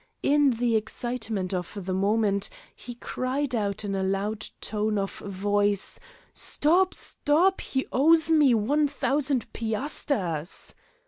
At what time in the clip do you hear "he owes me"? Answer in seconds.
7.61-8.55